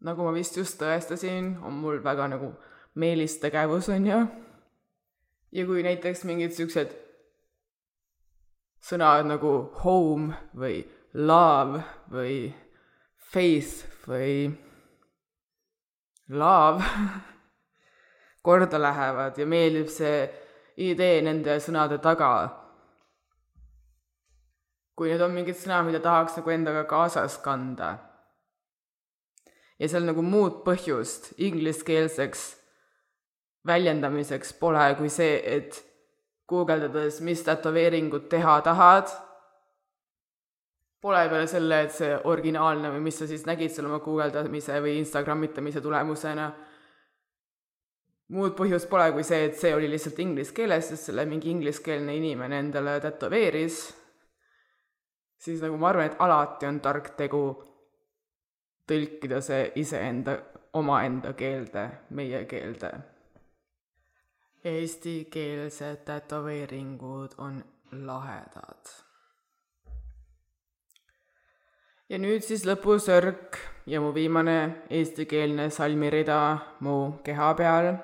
[0.00, 2.52] nagu ma vist just tõestasin, on mul väga nagu
[2.94, 4.20] meelistegevus, on ju.
[5.52, 6.94] ja kui näiteks mingid siuksed
[8.86, 10.84] sõnad nagu home või
[11.14, 11.82] love
[12.12, 12.54] või
[13.32, 14.65] faith või
[16.28, 16.84] love
[18.46, 20.26] korda lähevad ja meeldib see
[20.76, 22.30] idee nende sõnade taga,
[24.96, 27.96] kui need on mingid sõnad, mida tahaks nagu endaga kaasas kanda.
[29.78, 32.44] ja seal nagu muud põhjust ingliskeelseks
[33.66, 35.82] väljendamiseks pole kui see, et
[36.48, 39.10] guugeldades, mis tätoveeringut teha tahad,
[41.02, 44.96] pole peale selle, et see originaalne või mis sa siis nägid seal oma guugeldamise või
[45.02, 46.48] Instagramitamise tulemusena,
[48.34, 52.16] muud põhjust pole kui see, et see oli lihtsalt inglise keeles, sest selle mingi ingliskeelne
[52.16, 53.80] inimene endale tätoveeris,
[55.38, 57.44] siis nagu ma arvan, et alati on tark tegu
[58.86, 60.38] tõlkida see iseenda,
[60.76, 62.92] omaenda keelde, meie keelde.
[64.66, 67.60] Eestikeelsed tätoveeringud on
[67.92, 69.05] lahedad.
[72.08, 73.58] Ja nüüd siis lõpusõrk
[73.90, 76.40] ja mu viimane eestikeelne salmirida
[76.80, 77.94] mu keha peal.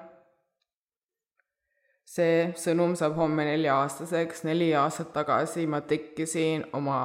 [2.12, 6.98] see sõnum saab homme nelja-aastaseks, neli aastat tagasi ma tekkisin oma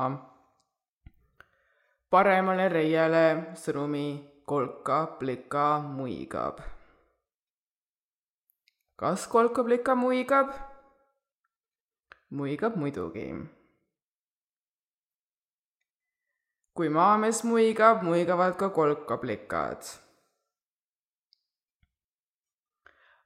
[2.12, 4.08] paremale reiele sõnumi
[4.45, 6.60] kolka, plika, muigab
[8.98, 10.50] kas kolkablika muigab?
[12.30, 13.57] muigab muidugi.
[16.78, 19.88] Kui maamees muigab, muigavad ka kolkablikad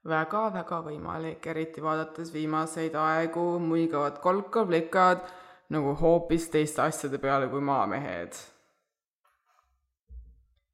[0.08, 5.28] väga-väga võimalik, eriti vaadates viimaseid aegu, muigavad kolkablikad
[5.72, 8.40] nagu hoopis teiste asjade peale kui maamehed.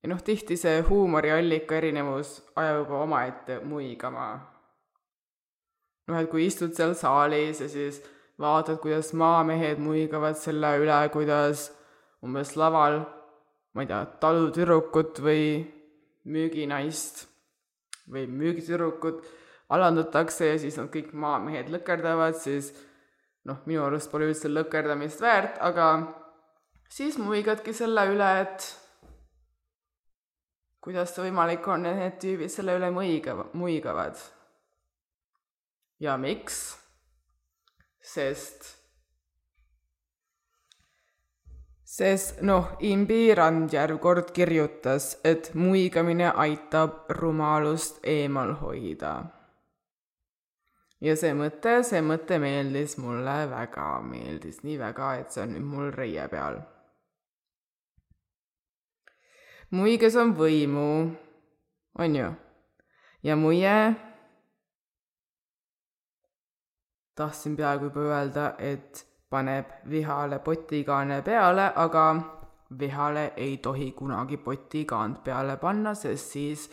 [0.03, 4.27] ja noh, tihti see huumoriallika erinevus ajab juba omaette muigama
[6.07, 7.99] noh, et kui istud seal saalis ja siis
[8.39, 11.71] vaatad, kuidas maamehed muigavad selle üle, kuidas
[12.25, 13.01] umbes laval,
[13.73, 15.43] ma ei tea, talutüdrukut või
[16.27, 17.25] müüginaist
[18.11, 19.25] või müügitüdrukut
[19.73, 22.71] alandatakse ja siis nad kõik maamehed lõkerdavad, siis
[23.47, 25.89] noh, minu arust pole üldse lõkerdamist väärt, aga
[26.91, 28.67] siis muigadki selle üle, et
[30.83, 34.19] kuidas see võimalik on, et need tüübid selle üle muigavad, muigavad
[35.99, 36.77] ja miks?
[38.07, 38.76] sest,
[41.97, 49.13] sest noh, Imbi Randjärv kord kirjutas, et muigamine aitab rumalust eemal hoida.
[51.01, 55.65] ja see mõte, see mõte meeldis mulle väga, meeldis nii väga, et see on nüüd
[55.71, 56.61] mul reie peal.
[59.71, 60.87] muiges on võimu,
[61.97, 62.29] on ju,
[63.23, 63.75] ja muie
[67.17, 72.05] tahtsin peaaegu juba öelda, et paneb vihale potikaane peale, aga
[72.79, 76.69] vihale ei tohi kunagi potikaant peale panna, sest siis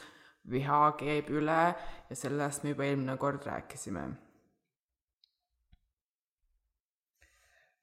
[0.50, 1.62] viha keeb üle
[2.10, 4.04] ja sellest me juba eelmine kord rääkisime.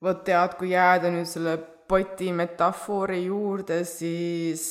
[0.02, 1.58] vot tead, kui jääda nüüd selle
[1.88, 4.64] poti metafoori juurde, siis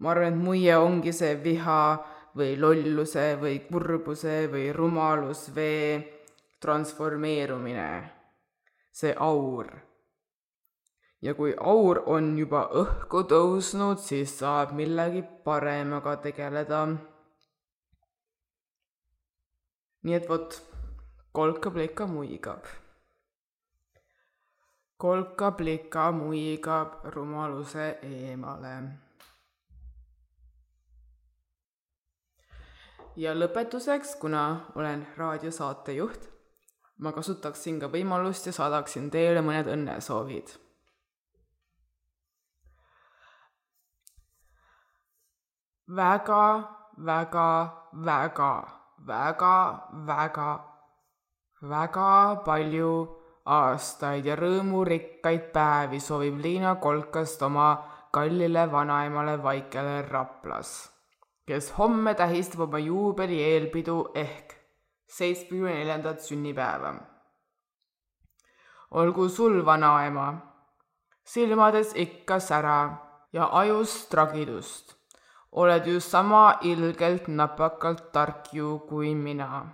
[0.00, 1.82] ma arvan, et muie ongi see viha
[2.38, 5.90] või lolluse või kurbuse või rumalusvee
[6.62, 7.90] transformeerumine,
[8.92, 9.66] see aur.
[11.22, 16.86] ja kui aur on juba õhku tõusnud, siis saab millegi paremaga tegeleda.
[20.02, 20.62] nii et vot,
[21.32, 22.64] kolka-plika muigab.
[24.96, 28.74] kolka-plika muigab rumaluse eemale
[33.20, 36.29] ja lõpetuseks, kuna olen raadiosaatejuht,
[37.00, 40.56] ma kasutaksin ka võimalust ja saadaksin teile mõned õnnesoovid.
[45.90, 46.42] väga,
[47.06, 47.48] väga,
[47.92, 48.52] väga,
[49.06, 49.56] väga,
[50.06, 50.50] väga,
[51.62, 52.10] väga
[52.46, 52.92] palju
[53.46, 57.72] aastaid ja rõõmurikkaid päevi soovib Liina Kolkast oma
[58.14, 60.92] kallile vanaemale Vaikele Raplas,
[61.46, 64.59] kes homme tähistab oma juubeli eelpidu ehk
[65.10, 66.94] seitsmekümne neljandat sünnipäeva.
[68.90, 70.34] olgu sul, vanaema,
[71.24, 72.96] silmades ikka sära
[73.32, 74.94] ja ajus tragidust.
[75.52, 79.66] oled ju sama ilgelt napakalt tark ju kui mina.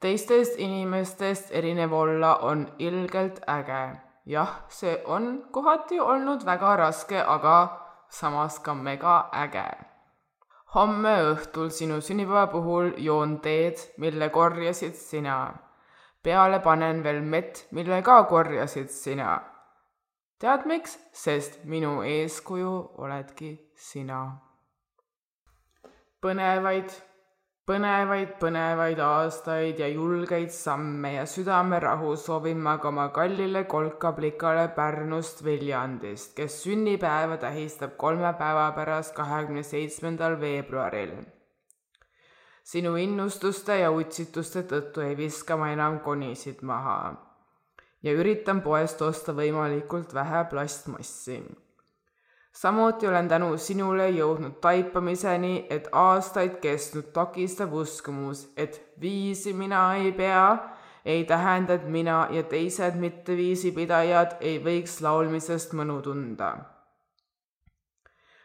[0.00, 4.00] teistest inimestest erinev olla on ilgelt äge.
[4.26, 9.95] jah, see on kohati olnud väga raske, aga samas ka mega äge
[10.76, 15.54] homme õhtul sinu sünnipäeva puhul joon teed, mille korjasid sina.
[16.22, 19.40] peale panen veel mett, mille ka korjasid sina.
[20.38, 20.98] tead miks?
[21.12, 24.20] sest minu eeskuju oledki sina.
[26.20, 26.92] põnevaid
[27.66, 35.42] põnevaid, põnevaid aastaid ja julgeid samme ja südamerahu soovin ma ka oma kallile kolkaplikale Pärnust
[35.44, 41.16] Viljandist, kes sünnipäeva tähistab kolme päeva pärast, kahekümne seitsmendal veebruaril.
[42.66, 46.98] sinu innustuste ja utsituste tõttu ei viska ma enam konisid maha
[48.02, 51.42] ja üritan poest osta võimalikult vähe plastmassi
[52.56, 60.12] samuti olen tänu sinule jõudnud taipamiseni, et aastaid kestnud takistav uskumus, et viisi mina ei
[60.12, 60.46] pea,
[61.04, 66.56] ei tähenda, et mina ja teised mitteviisipidajad ei võiks laulmisest mõnu tunda.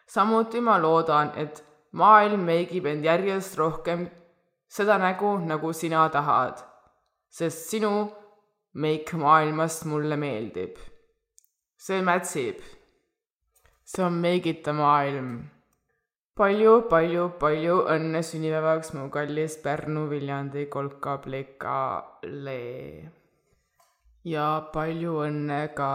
[0.08, 4.10] samuti ma loodan, et maailm meigib end järjest rohkem
[4.68, 6.60] seda nägu, nagu sina tahad,
[7.30, 8.12] sest sinu
[8.74, 10.76] meik maailmast mulle meeldib.
[11.78, 12.81] see mätsib
[13.92, 15.50] see on meigita maailm.
[16.40, 22.62] palju, palju, palju õnne sünnipäevaks, mu kallis Pärnu Viljandi kolkaplikale.
[24.24, 25.92] ja palju õnne ka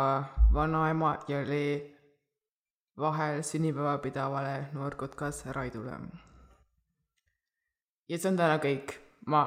[0.53, 1.97] vanaema ja Lee
[3.01, 5.97] vahel sünnipäeva pidavale noorkotkas Raidule.
[8.09, 8.93] ja see on täna kõik.
[9.27, 9.45] ma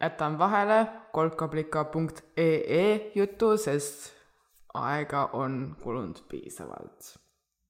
[0.00, 4.14] jätan vahele kolkablika.ee jutu, sest
[4.74, 7.21] aega on kulunud piisavalt